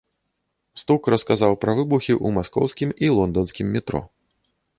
Стук 0.81 1.09
расказаў 1.13 1.53
пра 1.65 1.75
выбухі 1.81 2.11
ў 2.15 2.27
маскоўскім 2.39 2.89
і 3.07 3.13
лонданскім 3.19 3.71
метро. 3.79 4.01